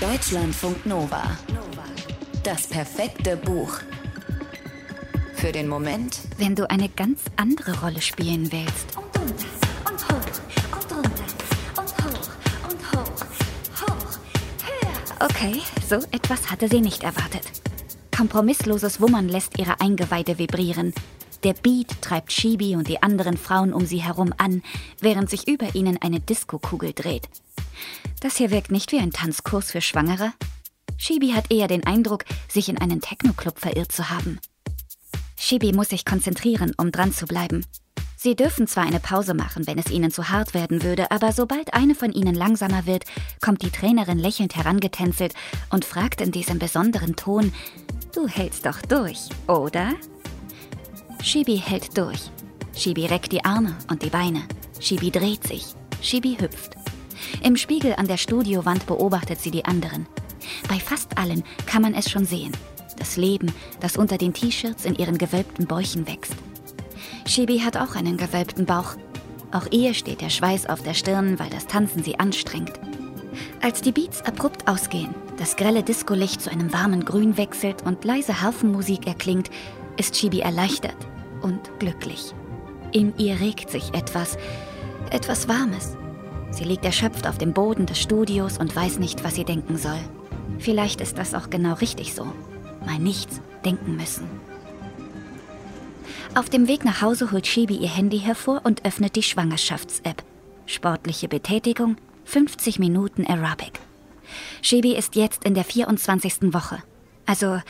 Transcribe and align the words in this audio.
Deutschlandfunk 0.00 0.84
Nova. 0.84 1.22
Das 2.42 2.66
perfekte 2.66 3.34
Buch. 3.34 3.80
Für 5.34 5.52
den 5.52 5.68
Moment, 5.68 6.20
wenn 6.36 6.54
du 6.54 6.68
eine 6.68 6.90
ganz 6.90 7.20
andere 7.36 7.80
Rolle 7.80 8.02
spielen 8.02 8.52
willst. 8.52 8.94
Und 8.94 9.18
runter 9.18 9.46
und 9.88 10.04
hoch 10.04 10.36
und 10.74 10.92
runter 10.92 11.32
und 11.78 12.04
hoch 12.04 12.28
und 12.68 12.92
hoch, 12.92 13.88
hoch, 13.88 14.18
höher. 14.66 15.26
Okay, 15.30 15.62
so 15.88 15.96
etwas 16.10 16.50
hatte 16.50 16.68
sie 16.68 16.82
nicht 16.82 17.02
erwartet. 17.02 17.50
Kompromissloses 18.14 19.00
Wummern 19.00 19.30
lässt 19.30 19.58
ihre 19.58 19.80
Eingeweide 19.80 20.38
vibrieren. 20.38 20.92
Der 21.42 21.54
Beat 21.54 22.02
treibt 22.02 22.32
Shibi 22.32 22.76
und 22.76 22.86
die 22.88 23.02
anderen 23.02 23.38
Frauen 23.38 23.72
um 23.72 23.86
sie 23.86 24.02
herum 24.02 24.34
an, 24.36 24.62
während 25.00 25.30
sich 25.30 25.48
über 25.48 25.74
ihnen 25.74 25.96
eine 26.02 26.20
Diskokugel 26.20 26.92
dreht. 26.92 27.30
Das 28.20 28.36
hier 28.36 28.50
wirkt 28.50 28.70
nicht 28.70 28.92
wie 28.92 28.98
ein 28.98 29.12
Tanzkurs 29.12 29.72
für 29.72 29.80
Schwangere. 29.80 30.32
Shibi 30.98 31.32
hat 31.32 31.50
eher 31.52 31.68
den 31.68 31.86
Eindruck, 31.86 32.24
sich 32.48 32.68
in 32.68 32.78
einen 32.78 33.00
Techno-Club 33.00 33.58
verirrt 33.58 33.92
zu 33.92 34.10
haben. 34.10 34.38
Shibi 35.38 35.72
muss 35.72 35.90
sich 35.90 36.04
konzentrieren, 36.04 36.72
um 36.76 36.90
dran 36.90 37.12
zu 37.12 37.26
bleiben. 37.26 37.64
Sie 38.16 38.34
dürfen 38.34 38.66
zwar 38.66 38.84
eine 38.84 38.98
Pause 38.98 39.34
machen, 39.34 39.66
wenn 39.66 39.78
es 39.78 39.90
ihnen 39.90 40.10
zu 40.10 40.30
hart 40.30 40.54
werden 40.54 40.82
würde, 40.82 41.10
aber 41.10 41.32
sobald 41.32 41.74
eine 41.74 41.94
von 41.94 42.12
ihnen 42.12 42.34
langsamer 42.34 42.86
wird, 42.86 43.04
kommt 43.40 43.62
die 43.62 43.70
Trainerin 43.70 44.18
lächelnd 44.18 44.56
herangetänzelt 44.56 45.34
und 45.70 45.84
fragt 45.84 46.20
in 46.20 46.32
diesem 46.32 46.58
besonderen 46.58 47.14
Ton, 47.14 47.52
Du 48.14 48.26
hältst 48.26 48.64
doch 48.64 48.80
durch, 48.80 49.28
oder? 49.46 49.92
Shibi 51.22 51.58
hält 51.58 51.98
durch. 51.98 52.30
Shibi 52.74 53.04
reckt 53.04 53.30
die 53.30 53.44
Arme 53.44 53.76
und 53.90 54.02
die 54.02 54.08
Beine. 54.08 54.42
Shibi 54.80 55.10
dreht 55.10 55.46
sich. 55.46 55.66
Shibi 56.00 56.38
hüpft. 56.40 56.75
Im 57.42 57.56
Spiegel 57.56 57.94
an 57.96 58.06
der 58.06 58.16
Studiowand 58.16 58.86
beobachtet 58.86 59.40
sie 59.40 59.50
die 59.50 59.64
anderen. 59.64 60.06
Bei 60.68 60.78
fast 60.78 61.18
allen 61.18 61.42
kann 61.66 61.82
man 61.82 61.94
es 61.94 62.10
schon 62.10 62.24
sehen. 62.24 62.52
Das 62.98 63.16
Leben, 63.16 63.52
das 63.80 63.96
unter 63.96 64.18
den 64.18 64.32
T-Shirts 64.32 64.84
in 64.84 64.94
ihren 64.94 65.18
gewölbten 65.18 65.66
Bäuchen 65.66 66.06
wächst. 66.06 66.34
Shibi 67.26 67.58
hat 67.58 67.76
auch 67.76 67.94
einen 67.94 68.16
gewölbten 68.16 68.66
Bauch. 68.66 68.96
Auch 69.52 69.66
ihr 69.70 69.94
steht 69.94 70.20
der 70.20 70.30
Schweiß 70.30 70.66
auf 70.66 70.82
der 70.82 70.94
Stirn, 70.94 71.38
weil 71.38 71.50
das 71.50 71.66
Tanzen 71.66 72.02
sie 72.02 72.18
anstrengt. 72.18 72.72
Als 73.60 73.80
die 73.80 73.92
Beats 73.92 74.22
abrupt 74.22 74.66
ausgehen, 74.68 75.14
das 75.38 75.56
grelle 75.56 75.82
Discolicht 75.82 76.40
zu 76.40 76.50
einem 76.50 76.72
warmen 76.72 77.04
Grün 77.04 77.36
wechselt 77.36 77.82
und 77.82 78.04
leise 78.04 78.40
Harfenmusik 78.40 79.06
erklingt, 79.06 79.50
ist 79.96 80.16
Shibi 80.16 80.40
erleichtert 80.40 80.96
und 81.42 81.60
glücklich. 81.78 82.32
In 82.92 83.16
ihr 83.18 83.40
regt 83.40 83.70
sich 83.70 83.92
etwas, 83.92 84.38
etwas 85.10 85.48
Warmes. 85.48 85.96
Sie 86.50 86.64
liegt 86.64 86.84
erschöpft 86.84 87.26
auf 87.26 87.38
dem 87.38 87.52
Boden 87.52 87.86
des 87.86 88.00
Studios 88.00 88.58
und 88.58 88.74
weiß 88.74 88.98
nicht, 88.98 89.24
was 89.24 89.34
sie 89.34 89.44
denken 89.44 89.76
soll. 89.76 89.98
Vielleicht 90.58 91.00
ist 91.00 91.18
das 91.18 91.34
auch 91.34 91.50
genau 91.50 91.74
richtig 91.74 92.14
so. 92.14 92.26
Mal 92.84 92.98
nichts 92.98 93.40
denken 93.64 93.96
müssen. 93.96 94.26
Auf 96.34 96.48
dem 96.48 96.68
Weg 96.68 96.84
nach 96.84 97.02
Hause 97.02 97.32
holt 97.32 97.46
Shibi 97.46 97.76
ihr 97.76 97.88
Handy 97.88 98.20
hervor 98.20 98.60
und 98.64 98.84
öffnet 98.84 99.16
die 99.16 99.22
Schwangerschafts-App. 99.22 100.22
Sportliche 100.66 101.28
Betätigung, 101.28 101.96
50 102.24 102.78
Minuten 102.78 103.26
Aerobic. 103.26 103.80
Shibi 104.62 104.94
ist 104.94 105.14
jetzt 105.16 105.44
in 105.44 105.54
der 105.54 105.64
24. 105.64 106.52
Woche. 106.52 106.82
Also, 107.24 107.60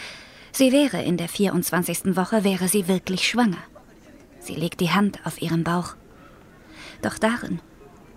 sie 0.53 0.73
wäre 0.73 1.03
in 1.03 1.17
der 1.17 1.29
24. 1.29 2.17
Woche, 2.17 2.45
wäre 2.45 2.69
sie 2.69 2.89
wirklich 2.89 3.29
schwanger. 3.29 3.63
Sie 4.41 4.55
legt 4.55 4.81
die 4.81 4.91
Hand 4.91 5.21
auf 5.25 5.41
ihren 5.41 5.65
Bauch. 5.65 5.95
Doch 7.03 7.19
darin 7.19 7.61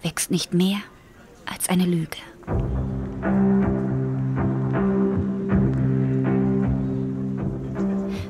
wächst 0.02 0.32
nicht 0.32 0.54
mehr 0.54 0.78
als 1.46 1.70
eine 1.70 1.86
Lüge. 1.86 2.18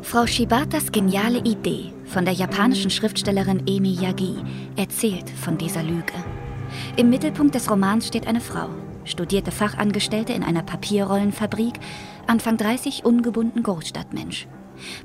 Frau 0.02 0.26
Shibatas 0.26 0.92
geniale 0.92 1.39
Idee 1.39 1.94
von 2.06 2.26
der 2.26 2.34
japanischen 2.34 2.89
Schriftstellerin 2.89 3.67
Emi 3.67 3.94
Yagi 3.94 4.38
erzählt 4.76 5.30
von 5.30 5.58
dieser 5.58 5.83
Lüge. 5.83 6.14
Im 6.98 7.11
Mittelpunkt 7.11 7.54
des 7.54 7.70
Romans 7.70 8.08
steht 8.08 8.26
eine 8.26 8.42
Frau, 8.42 8.70
studierte 9.05 9.52
Fachangestellte 9.52 10.33
in 10.33 10.44
einer 10.44 10.64
Papierrollenfabrik, 10.64 11.76
Anfang 12.26 12.58
30 12.58 13.05
ungebunden 13.05 13.61
Großstadtmensch. 13.61 14.48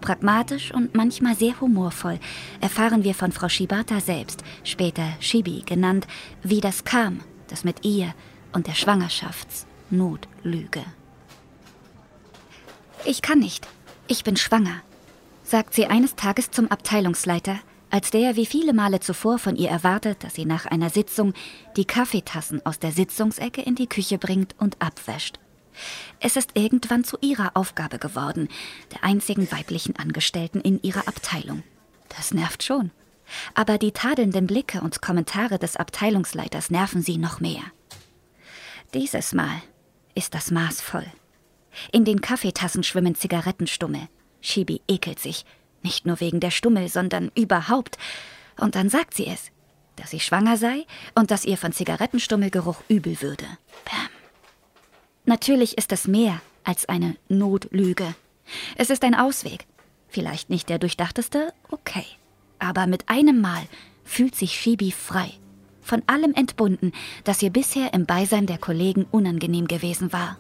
Pragmatisch 0.01 0.73
und 0.73 0.95
manchmal 0.95 1.37
sehr 1.37 1.61
humorvoll 1.61 2.19
erfahren 2.61 3.05
wir 3.05 3.15
von 3.15 3.33
Frau 3.33 3.49
Shibata 3.49 4.01
selbst, 4.01 4.43
später 4.63 5.09
Shibi 5.21 5.63
genannt, 5.67 6.07
wie 6.43 6.61
das 6.61 6.85
kam, 6.85 7.21
das 7.49 7.65
mit 7.65 7.85
ihr 7.85 8.15
und 8.53 8.67
der 8.67 8.75
Schwangerschaftsnotlüge. 8.75 10.85
Ich 13.05 13.23
kann 13.23 13.39
nicht. 13.39 13.67
Ich 14.07 14.25
bin 14.25 14.37
schwanger, 14.37 14.83
sagt 15.43 15.75
sie 15.75 15.87
eines 15.87 16.15
Tages 16.15 16.51
zum 16.51 16.71
Abteilungsleiter, 16.71 17.59
als 17.91 18.11
der 18.11 18.37
wie 18.37 18.47
viele 18.47 18.73
Male 18.73 19.01
zuvor 19.01 19.39
von 19.39 19.57
ihr 19.57 19.71
erwartet, 19.71 20.25
dass 20.25 20.35
sie 20.35 20.47
nach 20.47 20.67
einer 20.67 20.91
Sitzung 20.91 21.33
die 21.77 21.85
Kaffeetassen 21.85 22.65
aus 22.67 22.79
der 22.79 22.93
Sitzungsecke 22.93 23.63
in 23.63 23.77
die 23.77 23.87
Küche 23.87 24.19
bringt 24.19 24.55
und 24.59 24.81
abwäscht. 24.83 25.39
Es 26.21 26.37
ist 26.37 26.51
irgendwann 26.55 27.05
zu 27.05 27.19
ihrer 27.21 27.53
Aufgabe 27.55 27.99
geworden, 27.99 28.49
der 28.93 29.05
einzigen 29.05 29.51
weiblichen 29.51 29.97
Angestellten 29.97 30.61
in 30.61 30.83
ihrer 30.83 31.09
Abteilung. 31.09 31.63
Das 32.09 32.33
nervt 32.33 32.63
schon. 32.63 32.91
Aber 33.55 33.79
die 33.79 33.93
tadelnden 33.93 34.47
Blicke 34.47 34.81
und 34.81 35.03
Kommentare 35.03 35.59
des 35.59 35.77
Abteilungsleiters 35.77 36.71
nerven 36.71 37.03
sie 37.03 37.19
noch 37.19 37.41
mehr. 37.41 37.63
Dieses 38.93 39.33
Mal 39.33 39.63
ist 40.15 40.35
das 40.35 40.51
Maß 40.51 40.81
voll. 40.81 41.07
In 41.91 42.05
den 42.05 42.21
Kaffeetassen 42.21 42.85
schwimmen 42.85 43.15
Zigarettenstummel. 43.15 44.09
Shibi 44.41 44.83
ekelt 44.87 45.19
sich, 45.19 45.45
nicht 45.83 46.07
nur 46.07 46.21
wegen 46.21 46.41
der 46.41 46.51
Stummel, 46.51 46.89
sondern 46.89 47.33
überhaupt. 47.35 47.99
Und 48.59 48.77
dann 48.77 48.89
sagt 48.89 49.15
sie 49.15 49.27
es, 49.27 49.51
dass 49.97 50.11
sie 50.11 50.21
schwanger 50.21 50.57
sei 50.57 50.87
und 51.15 51.31
dass 51.31 51.45
ihr 51.45 51.57
von 51.57 51.73
Zigarettenstummelgeruch 51.73 52.83
übel 52.89 53.21
würde. 53.21 53.47
Bam. 53.85 54.14
Natürlich 55.25 55.79
ist 55.79 55.93
es 55.93 56.07
mehr 56.07 56.41
als 56.65 56.89
eine 56.89 57.17
Notlüge. 57.29 58.15
Es 58.77 58.91
ist 58.91 59.05
ein 59.05 59.15
Ausweg. 59.15 59.67
Vielleicht 60.09 60.51
nicht 60.51 60.69
der 60.69 60.79
durchdachteste, 60.79 61.53
okay. 61.71 62.05
Aber 62.59 62.87
mit 62.87 63.09
einem 63.09 63.41
Mal 63.41 63.63
fühlt 64.05 64.35
sich 64.35 64.53
Shibi 64.53 64.93
frei. 64.93 65.31
Von 65.81 66.03
allem 66.07 66.35
entbunden, 66.35 66.93
das 67.25 67.43
ihr 67.43 67.51
bisher 67.51 67.93
im 67.95 68.07
Beisein 68.07 68.47
der 68.47 68.59
Kollegen 68.59 69.07
unangenehm 69.11 69.67
gewesen 69.67 70.13
war. 70.13 70.39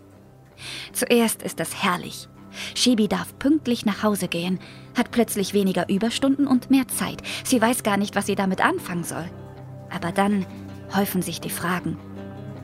Zuerst 0.92 1.42
ist 1.42 1.60
es 1.60 1.82
herrlich, 1.82 2.28
Shibi 2.74 3.08
darf 3.08 3.38
pünktlich 3.38 3.84
nach 3.84 4.02
Hause 4.02 4.28
gehen, 4.28 4.58
hat 4.96 5.10
plötzlich 5.10 5.54
weniger 5.54 5.88
Überstunden 5.88 6.46
und 6.46 6.70
mehr 6.70 6.88
Zeit. 6.88 7.22
Sie 7.42 7.60
weiß 7.60 7.82
gar 7.82 7.96
nicht, 7.96 8.16
was 8.16 8.26
sie 8.26 8.34
damit 8.34 8.60
anfangen 8.60 9.04
soll. 9.04 9.28
Aber 9.90 10.12
dann 10.12 10.46
häufen 10.94 11.22
sich 11.22 11.40
die 11.40 11.50
Fragen. 11.50 11.98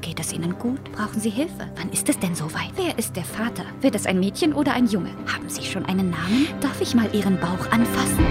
Geht 0.01 0.19
es 0.19 0.33
Ihnen 0.33 0.59
gut? 0.59 0.81
Brauchen 0.93 1.21
Sie 1.21 1.31
Hilfe? 1.31 1.69
Wann 1.77 1.91
ist 1.91 2.09
es 2.09 2.19
denn 2.19 2.35
soweit? 2.35 2.71
Wer 2.77 2.99
ist 2.99 3.17
der 3.17 3.25
Vater? 3.25 3.65
Wird 3.83 3.95
es 3.95 4.07
ein 4.07 4.19
Mädchen 4.19 4.55
oder 4.55 4.73
ein 4.73 4.87
Junge? 4.87 5.11
Haben 5.33 5.49
Sie 5.49 5.63
schon 5.63 5.85
einen 5.85 6.11
Namen? 6.11 6.49
Darf 6.61 6.81
ich 6.81 6.95
mal 6.95 7.15
Ihren 7.15 7.39
Bauch 7.39 7.71
anfassen? 7.71 8.25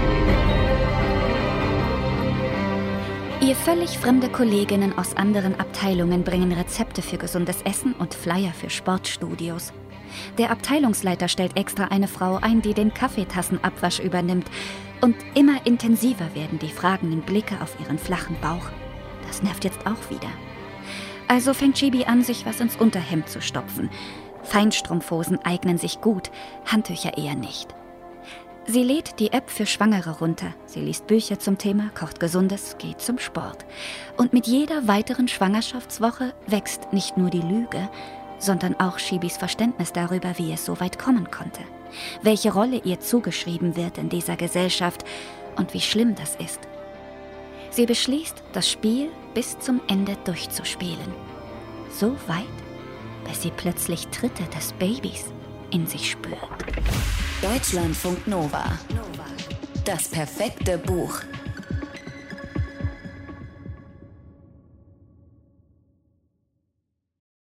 Ihr 3.40 3.54
völlig 3.54 3.98
fremde 3.98 4.28
Kolleginnen 4.28 4.98
aus 4.98 5.16
anderen 5.16 5.58
Abteilungen 5.58 6.24
bringen 6.24 6.52
Rezepte 6.52 7.02
für 7.02 7.18
gesundes 7.18 7.62
Essen 7.62 7.94
und 7.94 8.14
Flyer 8.14 8.52
für 8.52 8.68
Sportstudios. 8.68 9.72
Der 10.38 10.50
Abteilungsleiter 10.50 11.28
stellt 11.28 11.56
extra 11.56 11.84
eine 11.84 12.08
Frau 12.08 12.36
ein, 12.36 12.62
die 12.62 12.74
den 12.74 12.92
Kaffeetassenabwasch 12.92 14.00
übernimmt. 14.00 14.50
Und 15.00 15.16
immer 15.34 15.64
intensiver 15.64 16.34
werden 16.34 16.58
die 16.58 16.68
fragenden 16.68 17.22
Blicke 17.22 17.60
auf 17.62 17.78
ihren 17.80 17.98
flachen 17.98 18.36
Bauch. 18.40 18.68
Das 19.26 19.42
nervt 19.42 19.64
jetzt 19.64 19.86
auch 19.86 20.10
wieder. 20.10 20.30
Also 21.30 21.54
fängt 21.54 21.76
Chibi 21.76 22.06
an, 22.06 22.24
sich 22.24 22.44
was 22.44 22.58
ins 22.58 22.74
Unterhemd 22.74 23.28
zu 23.28 23.40
stopfen. 23.40 23.88
Feinstrumpfhosen 24.42 25.38
eignen 25.44 25.78
sich 25.78 26.00
gut, 26.00 26.28
Handtücher 26.66 27.16
eher 27.16 27.36
nicht. 27.36 27.72
Sie 28.66 28.82
lädt 28.82 29.20
die 29.20 29.32
App 29.32 29.48
für 29.48 29.64
Schwangere 29.64 30.18
runter. 30.18 30.52
Sie 30.66 30.80
liest 30.80 31.06
Bücher 31.06 31.38
zum 31.38 31.56
Thema, 31.56 31.90
kocht 31.96 32.18
Gesundes, 32.18 32.74
geht 32.78 33.00
zum 33.00 33.20
Sport. 33.20 33.64
Und 34.16 34.32
mit 34.32 34.48
jeder 34.48 34.88
weiteren 34.88 35.28
Schwangerschaftswoche 35.28 36.34
wächst 36.48 36.92
nicht 36.92 37.16
nur 37.16 37.30
die 37.30 37.42
Lüge, 37.42 37.88
sondern 38.40 38.74
auch 38.80 38.98
Shibis 38.98 39.36
Verständnis 39.36 39.92
darüber, 39.92 40.36
wie 40.36 40.52
es 40.52 40.64
so 40.64 40.80
weit 40.80 40.98
kommen 40.98 41.30
konnte, 41.30 41.62
welche 42.22 42.52
Rolle 42.52 42.80
ihr 42.82 42.98
zugeschrieben 42.98 43.76
wird 43.76 43.98
in 43.98 44.08
dieser 44.08 44.34
Gesellschaft 44.34 45.04
und 45.54 45.74
wie 45.74 45.80
schlimm 45.80 46.16
das 46.16 46.34
ist. 46.34 46.58
Sie 47.70 47.86
beschließt, 47.86 48.42
das 48.52 48.68
Spiel 48.68 49.10
bis 49.32 49.58
zum 49.58 49.80
Ende 49.88 50.16
durchzuspielen. 50.24 51.14
So 51.90 52.12
weit, 52.26 52.44
bis 53.24 53.42
sie 53.42 53.52
plötzlich 53.56 54.08
Tritte 54.08 54.42
des 54.54 54.72
Babys 54.72 55.26
in 55.70 55.86
sich 55.86 56.10
spürt. 56.10 56.36
Deutschlandfunk 57.40 58.26
Nova. 58.26 58.64
Das 59.84 60.08
perfekte 60.08 60.78
Buch. 60.78 61.20